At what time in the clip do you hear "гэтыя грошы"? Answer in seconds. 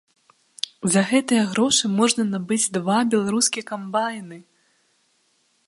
1.09-1.91